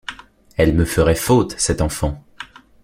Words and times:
Elle 0.57 0.73
me 0.73 0.83
ferait 0.85 1.13
faute, 1.13 1.53
cette 1.59 1.79
enfant. 1.79 2.23